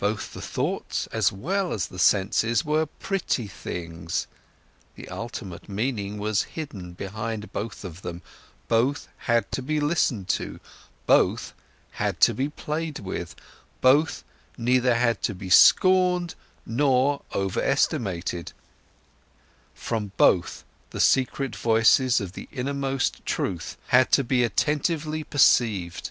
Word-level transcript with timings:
Both, 0.00 0.32
the 0.34 0.42
thoughts 0.42 1.06
as 1.12 1.30
well 1.30 1.72
as 1.72 1.86
the 1.86 2.00
senses, 2.00 2.64
were 2.64 2.86
pretty 2.86 3.46
things, 3.46 4.26
the 4.96 5.08
ultimate 5.08 5.68
meaning 5.68 6.18
was 6.18 6.42
hidden 6.58 6.94
behind 6.94 7.52
both 7.52 7.84
of 7.84 8.02
them, 8.02 8.22
both 8.66 9.06
had 9.18 9.52
to 9.52 9.62
be 9.62 9.78
listened 9.78 10.26
to, 10.30 10.58
both 11.06 11.54
had 11.92 12.18
to 12.22 12.34
be 12.34 12.48
played 12.48 12.98
with, 12.98 13.36
both 13.80 14.24
neither 14.58 14.96
had 14.96 15.22
to 15.22 15.32
be 15.32 15.48
scorned 15.48 16.34
nor 16.66 17.22
overestimated, 17.32 18.52
from 19.74 20.10
both 20.16 20.64
the 20.90 20.98
secret 20.98 21.54
voices 21.54 22.20
of 22.20 22.32
the 22.32 22.48
innermost 22.50 23.24
truth 23.24 23.76
had 23.86 24.10
to 24.10 24.24
be 24.24 24.42
attentively 24.42 25.22
perceived. 25.22 26.10